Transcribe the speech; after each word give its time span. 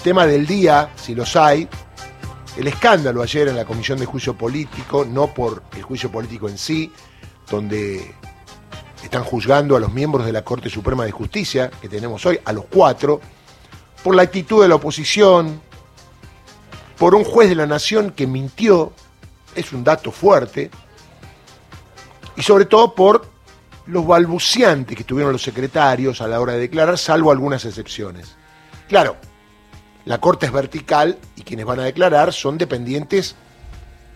tema 0.00 0.26
del 0.26 0.46
día, 0.46 0.90
si 0.96 1.14
los 1.14 1.36
hay, 1.36 1.68
el 2.56 2.66
escándalo 2.66 3.22
ayer 3.22 3.48
en 3.48 3.56
la 3.56 3.64
Comisión 3.64 3.98
de 3.98 4.06
Juicio 4.06 4.36
Político, 4.36 5.04
no 5.04 5.28
por 5.28 5.62
el 5.76 5.82
juicio 5.82 6.10
político 6.10 6.48
en 6.48 6.58
sí, 6.58 6.92
donde 7.50 8.14
están 9.02 9.24
juzgando 9.24 9.76
a 9.76 9.80
los 9.80 9.92
miembros 9.92 10.26
de 10.26 10.32
la 10.32 10.42
Corte 10.42 10.68
Suprema 10.68 11.04
de 11.04 11.10
Justicia, 11.10 11.70
que 11.80 11.88
tenemos 11.88 12.24
hoy, 12.26 12.38
a 12.44 12.52
los 12.52 12.64
cuatro, 12.66 13.20
por 14.02 14.14
la 14.14 14.22
actitud 14.22 14.62
de 14.62 14.68
la 14.68 14.76
oposición, 14.76 15.60
por 16.98 17.14
un 17.14 17.24
juez 17.24 17.48
de 17.48 17.54
la 17.54 17.66
Nación 17.66 18.10
que 18.10 18.26
mintió, 18.26 18.92
es 19.54 19.72
un 19.72 19.84
dato 19.84 20.10
fuerte, 20.10 20.70
y 22.36 22.42
sobre 22.42 22.64
todo 22.64 22.94
por 22.94 23.28
los 23.86 24.06
balbuciantes 24.06 24.96
que 24.96 25.04
tuvieron 25.04 25.32
los 25.32 25.42
secretarios 25.42 26.20
a 26.20 26.28
la 26.28 26.40
hora 26.40 26.54
de 26.54 26.60
declarar, 26.60 26.96
salvo 26.96 27.30
algunas 27.30 27.64
excepciones. 27.64 28.36
Claro, 28.88 29.16
la 30.04 30.18
Corte 30.18 30.46
es 30.46 30.52
vertical 30.52 31.18
y 31.36 31.42
quienes 31.42 31.66
van 31.66 31.80
a 31.80 31.84
declarar 31.84 32.32
son 32.32 32.58
dependientes 32.58 33.36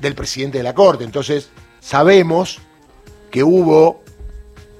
del 0.00 0.14
presidente 0.14 0.58
de 0.58 0.64
la 0.64 0.74
Corte. 0.74 1.04
Entonces, 1.04 1.50
sabemos 1.80 2.58
que 3.30 3.44
hubo 3.44 4.02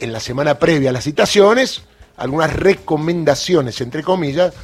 en 0.00 0.12
la 0.12 0.20
semana 0.20 0.58
previa 0.58 0.90
a 0.90 0.92
las 0.92 1.04
citaciones 1.04 1.82
algunas 2.16 2.52
recomendaciones, 2.52 3.80
entre 3.80 4.02
comillas, 4.02 4.54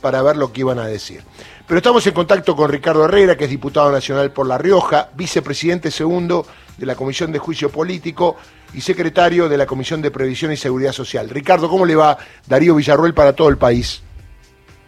para 0.00 0.22
ver 0.22 0.36
lo 0.36 0.52
que 0.52 0.60
iban 0.60 0.78
a 0.78 0.86
decir. 0.86 1.22
Pero 1.66 1.78
estamos 1.78 2.06
en 2.06 2.14
contacto 2.14 2.54
con 2.54 2.70
Ricardo 2.70 3.04
Herrera, 3.04 3.36
que 3.36 3.44
es 3.44 3.50
diputado 3.50 3.90
nacional 3.90 4.30
por 4.32 4.46
La 4.46 4.58
Rioja, 4.58 5.10
vicepresidente 5.14 5.90
segundo 5.90 6.46
de 6.76 6.86
la 6.86 6.94
Comisión 6.94 7.32
de 7.32 7.38
Juicio 7.38 7.70
Político 7.70 8.36
y 8.74 8.80
secretario 8.80 9.48
de 9.48 9.56
la 9.56 9.66
Comisión 9.66 10.02
de 10.02 10.10
Previsión 10.10 10.52
y 10.52 10.56
Seguridad 10.56 10.92
Social. 10.92 11.30
Ricardo, 11.30 11.68
¿cómo 11.68 11.86
le 11.86 11.96
va 11.96 12.18
Darío 12.46 12.74
Villarruel 12.74 13.14
para 13.14 13.32
todo 13.32 13.48
el 13.48 13.58
país? 13.58 14.02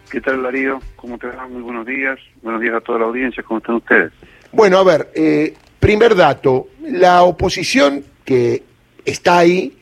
¿Qué 0.09 0.21
tal, 0.21 0.41
Darío? 0.41 0.79
¿Cómo 0.95 1.19
te 1.19 1.27
va? 1.27 1.47
Muy 1.47 1.61
buenos 1.61 1.85
días. 1.85 2.19
Buenos 2.41 2.61
días 2.61 2.73
a 2.73 2.81
toda 2.81 2.99
la 2.99 3.05
audiencia. 3.05 3.43
¿Cómo 3.43 3.59
están 3.59 3.75
ustedes? 3.75 4.11
Bueno, 4.51 4.79
a 4.79 4.83
ver, 4.83 5.11
eh, 5.13 5.53
primer 5.79 6.15
dato. 6.15 6.69
La 6.81 7.21
oposición 7.21 8.03
que 8.25 8.63
está 9.05 9.37
ahí, 9.37 9.77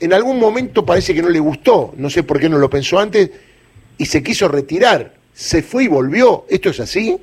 en 0.00 0.14
algún 0.14 0.40
momento 0.40 0.86
parece 0.86 1.14
que 1.14 1.20
no 1.20 1.28
le 1.28 1.38
gustó, 1.38 1.92
no 1.98 2.08
sé 2.08 2.22
por 2.22 2.40
qué 2.40 2.48
no 2.48 2.56
lo 2.56 2.70
pensó 2.70 2.98
antes, 2.98 3.30
y 3.98 4.06
se 4.06 4.22
quiso 4.22 4.48
retirar. 4.48 5.12
Se 5.34 5.62
fue 5.62 5.84
y 5.84 5.88
volvió. 5.88 6.46
¿Esto 6.48 6.70
es 6.70 6.80
así? 6.80 7.18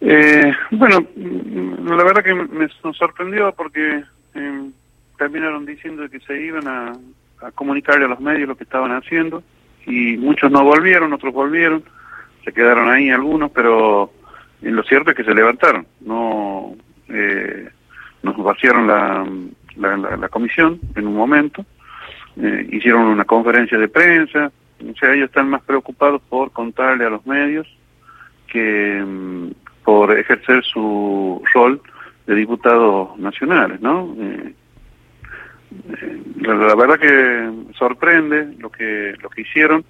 Eh, 0.00 0.52
bueno, 0.72 1.06
la 1.16 2.04
verdad 2.04 2.24
que 2.24 2.34
me, 2.34 2.68
nos 2.82 2.96
sorprendió 2.96 3.52
porque 3.52 4.02
eh, 4.34 4.70
terminaron 5.16 5.64
diciendo 5.64 6.08
que 6.10 6.18
se 6.20 6.40
iban 6.42 6.66
a, 6.66 6.92
a 7.42 7.50
comunicarle 7.52 8.06
a 8.06 8.08
los 8.08 8.20
medios 8.20 8.48
lo 8.48 8.56
que 8.56 8.64
estaban 8.64 8.90
haciendo 8.90 9.44
y 9.86 10.16
muchos 10.16 10.50
no 10.50 10.64
volvieron, 10.64 11.12
otros 11.12 11.32
volvieron, 11.32 11.84
se 12.44 12.52
quedaron 12.52 12.90
ahí 12.90 13.10
algunos, 13.10 13.50
pero 13.52 14.12
lo 14.60 14.82
cierto 14.84 15.10
es 15.10 15.16
que 15.16 15.24
se 15.24 15.34
levantaron, 15.34 15.86
no 16.00 16.74
eh, 17.08 17.68
nos 18.22 18.36
vaciaron 18.36 18.86
la, 18.86 19.26
la, 20.16 20.28
comisión 20.28 20.80
en 20.94 21.06
un 21.06 21.14
momento, 21.14 21.64
eh, 22.36 22.68
hicieron 22.72 23.02
una 23.02 23.24
conferencia 23.24 23.78
de 23.78 23.88
prensa, 23.88 24.50
o 24.80 24.94
sea, 24.98 25.14
ellos 25.14 25.28
están 25.28 25.48
más 25.48 25.62
preocupados 25.62 26.20
por 26.28 26.50
contarle 26.50 27.06
a 27.06 27.10
los 27.10 27.26
medios 27.26 27.66
que 28.48 29.02
mm, 29.04 29.50
por 29.84 30.18
ejercer 30.18 30.64
su 30.64 31.42
rol 31.54 31.80
de 32.26 32.34
diputados 32.34 33.16
nacionales, 33.18 33.80
¿no? 33.80 34.14
Eh, 34.18 34.52
la, 36.40 36.74
verdad 36.74 36.98
que 36.98 37.74
sorprende 37.76 38.54
lo 38.58 38.70
que 38.70 39.14
lo 39.20 39.28
que 39.30 39.42
hicieron. 39.42 39.84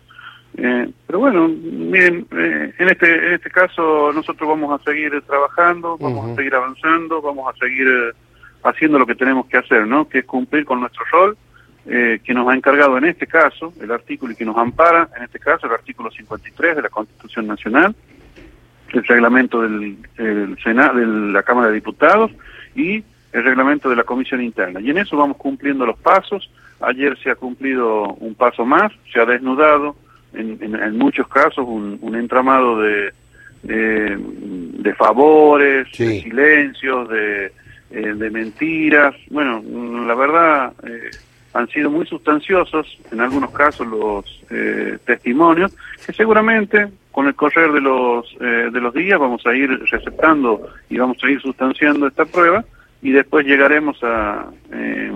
Eh, 0.58 0.88
pero 1.06 1.19
bueno 1.19 1.48
miren 1.48 2.27
eh, 2.30 2.72
en 2.78 2.88
este 2.88 3.27
en 3.27 3.34
este 3.34 3.50
caso 3.50 4.10
nosotros 4.14 4.48
vamos 4.48 4.80
a 4.80 4.82
seguir 4.84 5.12
trabajando 5.27 5.98
vamos 5.98 6.30
a 6.30 6.34
seguir 6.34 6.54
avanzando 6.54 7.20
vamos 7.20 7.52
a 7.52 7.58
seguir 7.58 7.86
eh, 7.86 8.12
haciendo 8.62 8.98
lo 8.98 9.04
que 9.04 9.16
tenemos 9.16 9.47
que 9.48 9.58
hacer 9.58 9.86
no 9.86 10.09
que 10.09 10.20
es 10.20 10.25
cumplir 10.25 10.65
con 10.65 10.81
nuestro 10.81 11.04
rol 11.12 11.36
que 11.84 12.34
nos 12.34 12.48
ha 12.48 12.54
encargado 12.54 12.97
en 12.97 13.04
este 13.04 13.26
caso 13.26 13.72
el 13.81 13.92
artículo 13.92 14.32
y 14.32 14.36
que 14.36 14.47
nos 14.47 14.56
ampara 14.56 15.10
en 15.15 15.25
este 15.25 15.38
caso 15.38 15.66
el 15.66 15.75
artículo 15.75 16.10
53 16.10 16.76
de 16.76 16.82
la 16.82 16.88
Constitución 16.88 17.47
Nacional 17.47 17.94
el 18.94 19.04
reglamento 19.04 19.60
del, 19.60 19.98
del 20.16 20.56
Senado 20.65 20.98
de 20.98 21.06
la 21.06 21.42
Cámara 21.42 21.69
de 21.69 21.75
Diputados 21.75 22.32
y 22.75 23.04
el 23.36 23.44
reglamento 23.44 23.91
de 23.91 23.97
la 23.97 24.04
comisión 24.04 24.42
interna. 24.42 24.80
Y 24.80 24.91
en 24.91 24.97
eso 24.97 25.16
vamos 25.16 25.36
cumpliendo 25.36 25.84
los 25.84 25.98
pasos. 25.98 26.50
Ayer 26.80 27.19
se 27.22 27.30
ha 27.30 27.34
cumplido 27.34 28.14
un 28.14 28.34
paso 28.34 28.64
más, 28.64 28.91
se 29.12 29.20
ha 29.20 29.26
desnudado 29.26 29.94
en, 30.32 30.58
en, 30.62 30.97
muchos 30.97 31.28
casos 31.28 31.66
un, 31.66 31.98
un 32.00 32.16
entramado 32.16 32.80
de, 32.80 33.12
de, 33.62 34.94
favores, 34.94 35.86
de 35.98 36.22
silencios, 36.22 37.10
de, 37.10 37.52
eh, 37.91 38.14
de 38.14 38.30
mentiras. 38.30 39.14
Bueno, 39.28 39.62
la 40.06 40.14
verdad 40.14 40.72
eh, 40.86 41.10
han 41.53 41.68
sido 41.68 41.91
muy 41.91 42.06
sustanciosos 42.06 42.98
en 43.12 43.20
algunos 43.20 43.50
casos 43.50 43.86
los 43.86 44.24
eh, 44.48 44.97
testimonios 45.04 45.76
que 46.06 46.14
seguramente 46.14 46.88
con 47.12 47.26
el 47.26 47.34
correr 47.34 47.72
de 47.72 47.80
los 47.80 48.26
de 48.38 48.78
los 48.78 48.92
días 48.92 49.18
vamos 49.18 49.47
a 49.47 49.54
ir 49.54 49.70
receptando 49.91 50.68
y 50.91 50.98
vamos 50.98 51.16
a 51.24 51.30
ir 51.30 51.41
sustanciando 51.41 52.06
esta 52.06 52.26
prueba 52.26 52.62
y 53.06 53.12
después 53.12 53.47
llegaremos 53.47 54.03
a, 54.03 54.47
eh, 54.72 55.12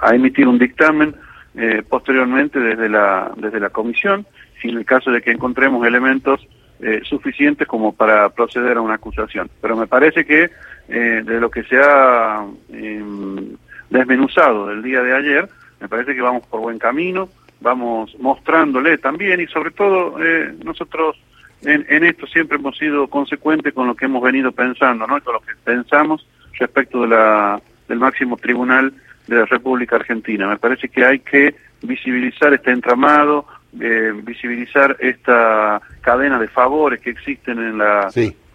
a 0.00 0.14
emitir 0.14 0.46
un 0.46 0.56
dictamen 0.56 1.16
eh, 1.56 1.82
posteriormente 1.88 2.60
desde 2.60 2.88
la, 2.88 3.32
desde 3.36 3.58
la 3.58 3.70
comisión, 3.70 4.24
si 4.62 4.68
en 4.68 4.76
el 4.76 4.84
caso 4.84 5.10
de 5.10 5.20
que 5.20 5.32
encontremos 5.32 5.84
elementos 5.84 6.46
eh, 6.78 7.00
suficientes 7.02 7.66
como 7.66 7.92
para 7.92 8.28
proceder 8.28 8.76
a 8.76 8.82
una 8.82 8.94
acusación. 8.94 9.50
Pero 9.60 9.76
me 9.76 9.88
parece 9.88 10.24
que 10.24 10.48
de 10.86 11.40
lo 11.40 11.50
que 11.50 11.64
se 11.64 11.76
ha 11.76 12.46
em, 12.72 13.56
desmenuzado 13.90 14.68
del 14.68 14.84
día 14.84 15.02
de 15.02 15.16
ayer, 15.16 15.48
me 15.80 15.88
parece 15.88 16.14
que 16.14 16.22
vamos 16.22 16.46
por 16.46 16.60
buen 16.60 16.78
camino, 16.78 17.28
vamos 17.60 18.16
mostrándole 18.20 18.96
también 18.98 19.40
y 19.40 19.48
sobre 19.48 19.72
todo 19.72 20.16
nosotros 20.62 21.16
en, 21.62 21.84
en, 21.88 22.04
esto 22.04 22.28
siempre 22.28 22.58
hemos 22.58 22.78
sido 22.78 23.08
consecuentes 23.08 23.74
con 23.74 23.88
lo 23.88 23.96
que 23.96 24.04
hemos 24.04 24.22
venido 24.22 24.52
pensando, 24.52 25.08
¿no? 25.08 25.20
con 25.20 25.34
lo 25.34 25.40
que 25.40 25.56
pensamos 25.64 26.24
respecto 26.58 27.02
de 27.02 27.08
la, 27.08 27.60
del 27.88 27.98
máximo 27.98 28.36
tribunal 28.36 28.92
de 29.26 29.36
la 29.36 29.44
República 29.46 29.96
Argentina. 29.96 30.48
Me 30.48 30.56
parece 30.56 30.88
que 30.88 31.04
hay 31.04 31.20
que 31.20 31.54
visibilizar 31.82 32.54
este 32.54 32.70
entramado, 32.70 33.46
eh, 33.80 34.12
visibilizar 34.22 34.96
esta 35.00 35.80
cadena 36.00 36.38
de 36.38 36.48
favores 36.48 37.00
que 37.00 37.10
existen 37.10 37.58
en 37.58 37.78
la 37.78 38.08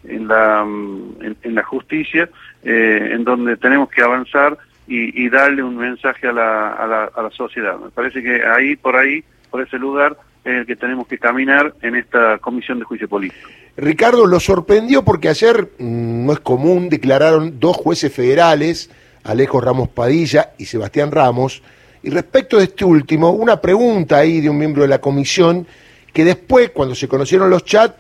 en 0.04 0.28
la 0.28 0.64
mm, 0.66 1.36
en, 1.44 1.56
la 1.56 1.64
justicia, 1.64 2.30
eh, 2.64 3.10
en 3.12 3.24
donde 3.24 3.58
tenemos 3.58 3.90
que 3.90 4.02
avanzar 4.02 4.58
y, 4.88 5.24
y 5.24 5.30
darle 5.30 5.62
un 5.62 5.78
mensaje 5.78 6.28
a 6.28 6.32
la, 6.32 6.70
a, 6.72 6.88
la, 6.88 7.04
a 7.16 7.22
la 7.22 7.30
sociedad. 7.30 7.78
Me 7.78 7.92
parece 7.92 8.24
que 8.24 8.44
ahí 8.44 8.76
por 8.76 8.96
ahí 8.96 9.24
por 9.50 9.62
ese 9.62 9.78
lugar 9.78 10.18
es 10.44 10.54
el 10.54 10.66
que 10.66 10.76
tenemos 10.76 11.08
que 11.08 11.20
caminar 11.20 11.74
en 11.82 11.96
esta 11.96 12.40
comisión 12.40 12.80
de 12.80 12.86
juicio 12.86 13.08
político. 13.08 13.50
Ricardo, 13.78 14.26
lo 14.26 14.40
sorprendió 14.40 15.04
porque 15.04 15.30
ayer, 15.30 15.70
mm, 15.78 16.26
no 16.26 16.34
es 16.34 16.40
común, 16.40 16.90
declararon 16.90 17.60
dos 17.60 17.78
jueces 17.78 18.14
federales, 18.14 18.90
Alejo 19.24 19.62
Ramos 19.62 19.90
Padilla 19.90 20.52
y 20.58 20.66
Sebastián 20.66 21.12
Ramos, 21.12 21.64
y 22.04 22.10
respecto 22.10 22.58
de 22.58 22.66
este 22.66 22.84
último, 22.84 23.32
una 23.32 23.62
pregunta 23.62 24.18
ahí 24.18 24.42
de 24.42 24.50
un 24.50 24.58
miembro 24.58 24.82
de 24.82 24.90
la 24.90 25.00
comisión, 25.00 25.68
que 26.12 26.26
después, 26.26 26.72
cuando 26.72 26.96
se 26.96 27.08
conocieron 27.08 27.50
los 27.50 27.64
chats, 27.64 27.96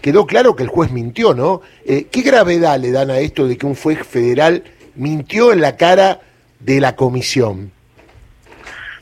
quedó 0.00 0.26
claro 0.26 0.54
que 0.54 0.62
el 0.62 0.68
juez 0.68 0.92
mintió, 0.92 1.34
¿no? 1.34 1.62
Eh, 1.84 2.06
¿Qué 2.10 2.22
gravedad 2.22 2.78
le 2.78 2.92
dan 2.92 3.10
a 3.10 3.18
esto 3.18 3.48
de 3.48 3.56
que 3.56 3.66
un 3.66 3.74
juez 3.74 4.06
federal 4.06 4.62
mintió 4.94 5.52
en 5.52 5.60
la 5.60 5.76
cara 5.76 6.20
de 6.60 6.80
la 6.80 6.94
comisión? 6.94 7.72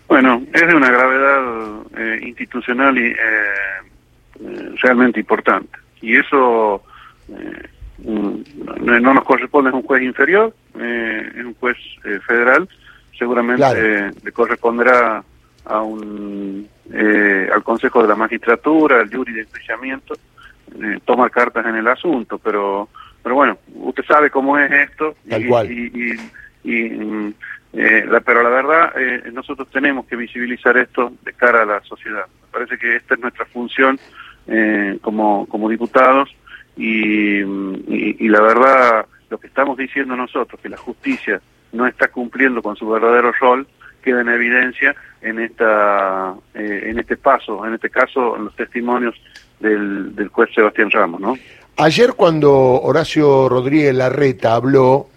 Bueno, 0.09 0.43
es 0.53 0.67
de 0.67 0.75
una 0.75 0.91
gravedad 0.91 1.83
eh, 1.99 2.21
institucional 2.23 2.97
y 2.97 3.09
eh, 3.09 4.75
realmente 4.81 5.21
importante 5.21 5.84
y 6.01 6.17
eso 6.17 6.83
eh, 7.29 7.69
no 7.99 9.15
nos 9.15 9.25
corresponde, 9.25 9.71
es 9.71 9.75
un 9.75 9.83
juez 9.83 10.03
inferior, 10.03 10.55
eh, 10.79 11.33
es 11.37 11.45
un 11.45 11.55
juez 11.55 11.77
eh, 12.05 12.19
federal, 12.27 12.69
seguramente 13.17 14.11
le 14.23 14.33
corresponderá 14.33 15.23
a 15.65 15.83
un 15.83 16.69
al 17.53 17.63
Consejo 17.63 18.03
de 18.03 18.09
la 18.09 18.17
Magistratura, 18.17 19.01
al 19.01 19.15
jury 19.15 19.33
de 19.33 19.41
enjuiciamiento, 19.43 20.15
tomar 21.05 21.31
cartas 21.31 21.65
en 21.65 21.77
el 21.77 21.89
asunto, 21.89 22.39
pero 22.39 22.89
pero 23.23 23.37
bueno, 23.37 23.59
usted 23.77 24.05
sabe 24.05 24.29
cómo 24.29 24.59
es 24.59 24.71
esto 24.71 25.15
y, 25.25 26.13
y, 26.65 26.91
mm, 26.91 27.35
la, 27.73 28.21
pero 28.21 28.43
la 28.43 28.51
verdad 28.51 28.93
nosotros 29.33 29.69
tenemos 29.71 30.05
que 30.07 30.17
visibilizar 30.17 30.77
esto 30.77 31.13
de 31.23 31.33
cara 31.33 31.63
a 31.63 31.67
la 31.67 31.81
sociedad. 31.83 32.27
Me 32.27 32.49
parece 32.53 32.77
que 32.77 32.97
esta 32.97 33.15
es 33.15 33.21
nuestra 33.21 33.47
función 33.47 33.99
eh, 34.47 34.99
como, 35.01 35.47
como 35.47 35.69
diputados 35.69 36.35
y, 36.77 37.41
y, 37.41 38.29
la 38.29 38.41
verdad 38.41 39.07
lo 39.31 39.39
que 39.39 39.47
estamos 39.47 39.77
diciendo 39.79 40.17
nosotros, 40.17 40.61
que 40.61 40.69
la 40.69 40.77
justicia 40.77 41.41
no 41.73 41.87
está 41.87 42.09
cumpliendo 42.09 42.63
con 42.63 42.77
su 42.77 42.89
verdadero 42.89 43.33
rol, 43.33 43.67
queda 44.03 44.21
en 44.21 44.29
evidencia 44.29 44.95
en 45.23 45.41
esta 45.41 46.35
eh, 46.55 46.85
en 46.87 46.99
este 46.99 47.17
paso, 47.17 47.65
en 47.67 47.75
este 47.75 47.91
caso, 47.91 48.37
en 48.37 48.45
los 48.45 48.57
testimonios 48.57 49.15
del, 49.61 50.15
del 50.15 50.29
juez 50.29 50.51
Sebastián 50.55 50.91
Ramos, 50.91 51.21
¿no? 51.21 51.37
Ayer 51.77 52.13
cuando 52.15 52.53
Horacio 52.53 53.49
Rodríguez 53.49 53.95
Larreta 53.95 54.55
habló, 54.55 55.09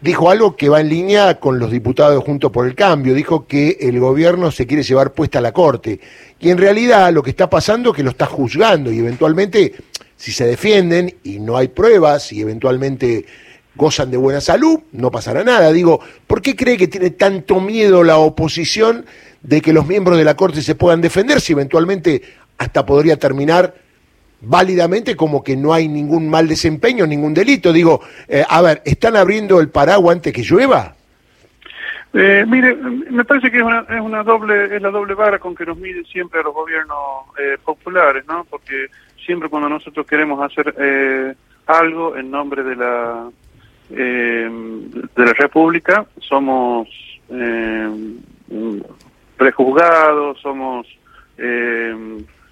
dijo 0.00 0.30
algo 0.30 0.56
que 0.56 0.68
va 0.68 0.80
en 0.80 0.88
línea 0.88 1.38
con 1.38 1.58
los 1.58 1.70
diputados 1.70 2.22
Juntos 2.24 2.50
por 2.50 2.66
el 2.66 2.74
Cambio. 2.74 3.14
Dijo 3.14 3.46
que 3.46 3.78
el 3.80 3.98
gobierno 4.00 4.50
se 4.50 4.66
quiere 4.66 4.82
llevar 4.82 5.12
puesta 5.12 5.38
a 5.38 5.42
la 5.42 5.52
Corte. 5.52 6.00
Y 6.38 6.50
en 6.50 6.58
realidad 6.58 7.12
lo 7.12 7.22
que 7.22 7.30
está 7.30 7.50
pasando 7.50 7.90
es 7.90 7.96
que 7.96 8.02
lo 8.02 8.10
está 8.10 8.26
juzgando 8.26 8.90
y 8.90 8.98
eventualmente, 8.98 9.74
si 10.16 10.32
se 10.32 10.46
defienden 10.46 11.16
y 11.22 11.38
no 11.40 11.56
hay 11.56 11.68
pruebas 11.68 12.32
y 12.32 12.40
eventualmente 12.40 13.26
gozan 13.74 14.10
de 14.10 14.16
buena 14.16 14.40
salud, 14.40 14.80
no 14.92 15.10
pasará 15.10 15.44
nada. 15.44 15.72
Digo, 15.72 16.00
¿por 16.26 16.42
qué 16.42 16.56
cree 16.56 16.76
que 16.76 16.88
tiene 16.88 17.10
tanto 17.10 17.60
miedo 17.60 18.02
la 18.02 18.18
oposición 18.18 19.06
de 19.42 19.60
que 19.60 19.72
los 19.72 19.86
miembros 19.86 20.18
de 20.18 20.24
la 20.24 20.36
Corte 20.36 20.62
se 20.62 20.74
puedan 20.74 21.00
defender 21.00 21.40
si 21.40 21.52
eventualmente 21.52 22.22
hasta 22.58 22.84
podría 22.84 23.18
terminar 23.18 23.74
válidamente 24.40 25.16
como 25.16 25.42
que 25.42 25.56
no 25.56 25.72
hay 25.72 25.88
ningún 25.88 26.28
mal 26.28 26.48
desempeño, 26.48 27.06
ningún 27.06 27.34
delito. 27.34 27.72
Digo, 27.72 28.00
eh, 28.28 28.44
a 28.48 28.62
ver, 28.62 28.82
¿están 28.84 29.16
abriendo 29.16 29.60
el 29.60 29.68
paraguas 29.68 30.16
antes 30.16 30.32
que 30.32 30.42
llueva? 30.42 30.94
Eh, 32.12 32.44
mire, 32.46 32.74
me 32.74 33.24
parece 33.24 33.50
que 33.52 33.58
es 33.58 33.62
una, 33.62 33.86
es 33.88 34.00
una 34.00 34.24
doble 34.24 34.74
es 34.74 34.82
la 34.82 34.90
doble 34.90 35.14
vara 35.14 35.38
con 35.38 35.54
que 35.54 35.64
nos 35.64 35.78
miden 35.78 36.04
siempre 36.06 36.40
a 36.40 36.42
los 36.42 36.52
gobiernos 36.52 36.98
eh, 37.38 37.56
populares, 37.64 38.26
¿no? 38.26 38.44
Porque 38.50 38.88
siempre 39.24 39.48
cuando 39.48 39.68
nosotros 39.68 40.06
queremos 40.06 40.42
hacer 40.42 40.74
eh, 40.76 41.34
algo 41.66 42.16
en 42.16 42.30
nombre 42.30 42.64
de 42.64 42.74
la 42.74 43.30
eh, 43.90 44.50
de 45.16 45.24
la 45.24 45.32
República 45.34 46.04
somos 46.20 46.88
prejuzgados, 49.36 50.40
somos 50.40 50.84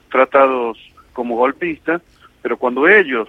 tratados 0.08 0.78
como 1.18 1.34
golpistas, 1.34 2.00
pero 2.40 2.56
cuando 2.56 2.86
ellos 2.86 3.28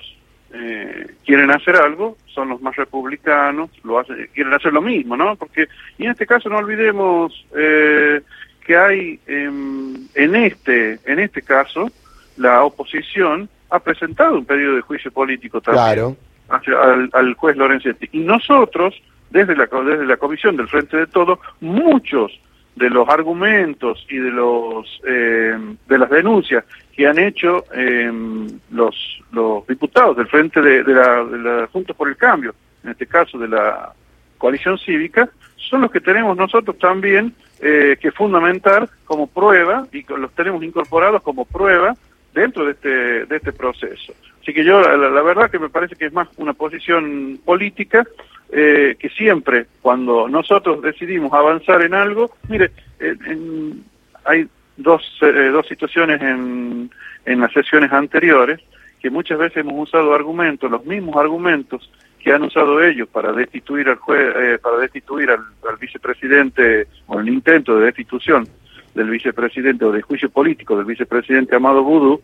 eh, 0.53 1.07
quieren 1.25 1.49
hacer 1.49 1.75
algo, 1.75 2.17
son 2.27 2.49
los 2.49 2.61
más 2.61 2.75
republicanos, 2.75 3.71
lo 3.83 3.97
hacen, 3.97 4.29
quieren 4.31 4.53
hacer 4.53 4.71
lo 4.71 4.79
mismo, 4.83 5.17
¿no? 5.17 5.35
Porque, 5.35 5.67
y 5.97 6.05
en 6.05 6.11
este 6.11 6.27
caso 6.27 6.49
no 6.49 6.57
olvidemos 6.57 7.33
eh, 7.57 8.21
que 8.63 8.77
hay 8.77 9.19
en 9.25 10.35
este, 10.35 10.99
en 11.03 11.17
este 11.17 11.41
caso, 11.41 11.89
la 12.37 12.63
oposición 12.63 13.49
ha 13.71 13.79
presentado 13.79 14.35
un 14.35 14.45
pedido 14.45 14.75
de 14.75 14.81
juicio 14.81 15.09
político 15.09 15.59
también 15.59 16.15
al, 16.47 17.09
al, 17.11 17.33
juez 17.33 17.57
Lorenzetti. 17.57 18.07
Y 18.11 18.19
nosotros, 18.19 18.93
desde 19.31 19.55
la, 19.55 19.65
desde 19.65 20.05
la 20.05 20.17
comisión 20.17 20.57
del 20.57 20.67
Frente 20.67 20.95
de 20.95 21.07
Todo, 21.07 21.39
muchos 21.59 22.39
de 22.75 22.89
los 22.91 23.09
argumentos 23.09 24.05
y 24.09 24.17
de 24.17 24.29
los 24.29 25.01
eh, 25.07 25.57
de 25.87 25.97
las 25.97 26.09
denuncias 26.11 26.63
que 26.99 27.07
han 27.07 27.17
hecho 27.17 27.63
eh, 27.73 28.11
los 28.71 29.21
los 29.31 29.65
diputados 29.67 30.17
del 30.17 30.27
frente 30.27 30.61
de, 30.61 30.83
la, 30.83 31.23
de 31.23 31.37
la 31.37 31.67
Juntos 31.67 31.95
por 31.95 32.09
el 32.09 32.17
Cambio, 32.17 32.53
en 32.83 32.89
este 32.89 33.07
caso 33.07 33.37
de 33.37 33.47
la 33.47 33.93
coalición 34.37 34.77
cívica, 34.77 35.29
son 35.55 35.79
los 35.79 35.91
que 35.91 36.01
tenemos 36.01 36.35
nosotros 36.35 36.77
también 36.77 37.33
eh, 37.61 37.95
que 38.01 38.11
fundamentar 38.11 38.89
como 39.05 39.27
prueba 39.27 39.87
y 39.93 40.03
los 40.09 40.33
tenemos 40.33 40.61
incorporados 40.61 41.23
como 41.23 41.45
prueba 41.45 41.95
dentro 42.33 42.65
de 42.65 42.71
este 42.71 43.25
de 43.27 43.35
este 43.37 43.53
proceso. 43.53 44.13
Así 44.41 44.53
que 44.53 44.65
yo 44.65 44.81
la 44.81 45.21
verdad 45.21 45.49
que 45.49 45.59
me 45.59 45.69
parece 45.69 45.95
que 45.95 46.07
es 46.07 46.11
más 46.11 46.27
una 46.35 46.51
posición 46.51 47.39
política 47.45 48.05
eh, 48.51 48.97
que 48.99 49.07
siempre 49.07 49.67
cuando 49.81 50.27
nosotros 50.27 50.81
decidimos 50.81 51.31
avanzar 51.31 51.81
en 51.81 51.93
algo, 51.93 52.31
mire, 52.49 52.71
hay 54.25 54.49
dos, 54.79 55.03
eh, 55.21 55.49
dos 55.51 55.67
situaciones 55.67 56.21
en, 56.21 56.89
en 57.25 57.39
las 57.39 57.51
sesiones 57.53 57.91
anteriores 57.91 58.59
que 59.01 59.09
muchas 59.09 59.37
veces 59.37 59.57
hemos 59.57 59.87
usado 59.87 60.13
argumentos, 60.13 60.69
los 60.69 60.85
mismos 60.85 61.15
argumentos 61.15 61.89
que 62.19 62.33
han 62.33 62.43
usado 62.43 62.83
ellos 62.83 63.07
para 63.07 63.31
destituir 63.31 63.87
al 63.87 63.95
juez, 63.95 64.35
eh, 64.35 64.59
para 64.61 64.77
destituir 64.77 65.31
al, 65.31 65.45
vicepresidente 65.79 66.87
o 67.07 67.19
el 67.19 67.29
intento 67.29 67.77
de 67.77 67.85
destitución 67.85 68.47
del 68.93 69.09
vicepresidente 69.09 69.85
o 69.85 69.91
de 69.91 70.01
juicio 70.01 70.29
político 70.29 70.75
del 70.75 70.85
vicepresidente 70.85 71.55
Amado 71.55 71.83
Vudú, 71.83 72.21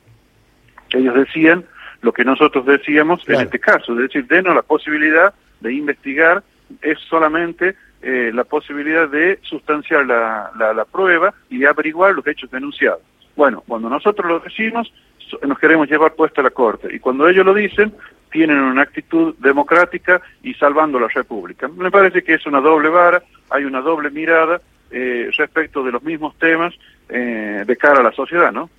ellos 0.91 1.15
decían 1.15 1.63
lo 2.01 2.11
que 2.11 2.25
nosotros 2.25 2.65
decíamos 2.65 3.27
en 3.29 3.41
este 3.41 3.59
caso, 3.59 3.93
es 3.93 3.99
decir, 3.99 4.27
denos 4.27 4.53
la 4.53 4.61
posibilidad 4.61 5.33
de 5.61 5.73
investigar 5.73 6.43
es 6.81 6.99
solamente 7.09 7.75
eh, 8.01 8.31
la 8.33 8.43
posibilidad 8.43 9.09
de 9.09 9.39
sustanciar 9.41 10.05
la, 10.05 10.51
la, 10.55 10.85
prueba 10.85 11.33
y 11.49 11.57
de 11.57 11.67
averiguar 11.67 12.13
los 12.13 12.27
hechos 12.27 12.51
denunciados. 12.51 13.01
Bueno, 13.35 13.63
cuando 13.67 13.89
nosotros 13.89 14.27
lo 14.27 14.39
decimos, 14.39 14.93
nos 15.41 15.57
queremos 15.57 15.89
llevar 15.89 16.13
puesta 16.13 16.41
a 16.41 16.43
la 16.43 16.51
Corte. 16.51 16.93
Y 16.93 16.99
cuando 16.99 17.27
ellos 17.27 17.45
lo 17.45 17.53
dicen, 17.53 17.93
tienen 18.31 18.59
una 18.59 18.83
actitud 18.83 19.35
democrática 19.39 20.21
y 20.43 20.53
salvando 20.53 20.99
la 20.99 21.07
República. 21.07 21.67
Me 21.67 21.89
parece 21.89 22.23
que 22.23 22.35
es 22.35 22.45
una 22.45 22.61
doble 22.61 22.89
vara, 22.89 23.23
hay 23.49 23.65
una 23.65 23.81
doble 23.81 24.11
mirada 24.11 24.61
eh, 24.91 25.29
respecto 25.35 25.83
de 25.83 25.91
los 25.91 26.03
mismos 26.03 26.37
temas 26.37 26.73
eh, 27.09 27.63
de 27.65 27.77
cara 27.77 28.01
a 28.01 28.03
la 28.03 28.11
sociedad, 28.11 28.51
¿no? 28.51 28.69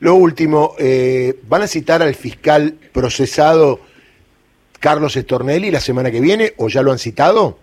Lo 0.00 0.16
último, 0.16 0.74
¿van 1.44 1.62
a 1.62 1.68
citar 1.68 2.02
al 2.02 2.16
fiscal 2.16 2.74
procesado 2.92 3.78
Carlos 4.82 5.16
Estornelli 5.16 5.70
la 5.70 5.80
semana 5.80 6.10
que 6.10 6.20
viene 6.20 6.52
o 6.58 6.68
ya 6.68 6.82
lo 6.82 6.90
han 6.90 6.98
citado? 6.98 7.56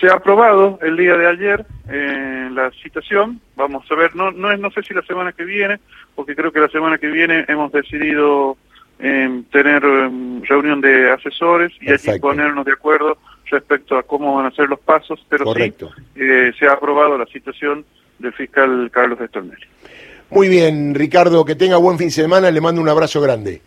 Se 0.00 0.08
ha 0.08 0.14
aprobado 0.14 0.78
el 0.82 0.96
día 0.96 1.16
de 1.16 1.26
ayer 1.26 1.66
eh, 1.90 2.48
la 2.52 2.70
citación, 2.82 3.40
vamos 3.56 3.84
a 3.90 3.94
ver, 3.96 4.14
no, 4.14 4.30
no, 4.30 4.52
es, 4.52 4.60
no 4.60 4.70
sé 4.70 4.82
si 4.82 4.94
la 4.94 5.02
semana 5.02 5.32
que 5.32 5.44
viene, 5.44 5.80
porque 6.14 6.36
creo 6.36 6.52
que 6.52 6.60
la 6.60 6.68
semana 6.68 6.98
que 6.98 7.08
viene 7.08 7.44
hemos 7.48 7.72
decidido 7.72 8.56
em, 9.00 9.42
tener 9.44 9.84
em, 9.84 10.42
reunión 10.44 10.80
de 10.80 11.10
asesores 11.10 11.72
y 11.80 11.92
allí 11.92 12.20
ponernos 12.20 12.64
de 12.64 12.72
acuerdo 12.72 13.18
respecto 13.50 13.98
a 13.98 14.04
cómo 14.04 14.36
van 14.36 14.46
a 14.46 14.50
ser 14.52 14.68
los 14.68 14.80
pasos, 14.80 15.24
pero 15.28 15.52
sí 15.54 15.74
eh, 16.14 16.52
se 16.58 16.66
ha 16.66 16.72
aprobado 16.72 17.18
la 17.18 17.26
citación 17.26 17.84
del 18.20 18.32
fiscal 18.32 18.90
Carlos 18.92 19.20
Estornelli. 19.20 19.66
Muy 20.30 20.48
bien, 20.48 20.94
Ricardo, 20.94 21.44
que 21.44 21.56
tenga 21.56 21.76
buen 21.78 21.98
fin 21.98 22.08
de 22.08 22.12
semana, 22.12 22.50
le 22.50 22.60
mando 22.60 22.80
un 22.80 22.88
abrazo 22.88 23.20
grande. 23.20 23.60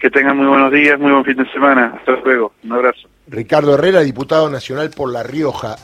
Que 0.00 0.10
tengan 0.10 0.38
muy 0.38 0.46
buenos 0.46 0.72
días, 0.72 0.98
muy 0.98 1.12
buen 1.12 1.24
fin 1.24 1.36
de 1.36 1.50
semana. 1.52 1.94
Hasta 1.98 2.12
luego. 2.24 2.52
Un 2.64 2.72
abrazo. 2.72 3.08
Ricardo 3.28 3.74
Herrera, 3.74 4.00
diputado 4.00 4.50
nacional 4.50 4.90
por 4.90 5.12
La 5.12 5.22
Rioja. 5.22 5.76